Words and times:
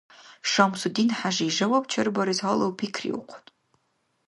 ШамсудинхӀяжи 0.51 1.47
жаваб 1.57 1.85
чарбарес 1.91 2.39
гьалав 2.45 2.71
пикриухъун 2.79 3.43